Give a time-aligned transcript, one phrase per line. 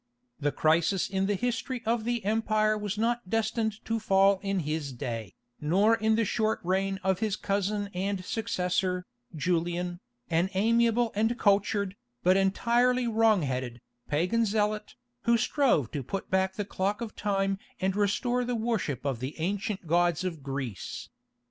[0.39, 4.91] The crisis in the history of the empire was not destined to fall in his
[4.93, 11.37] day, nor in the short reign of his cousin and successor, Julian, the amiable and
[11.37, 13.79] cultured, but entirely wrongheaded,
[14.09, 14.95] pagan zealot,
[15.25, 19.39] who strove to put back the clock of time and restore the worship of the
[19.39, 21.09] ancient gods of Greece.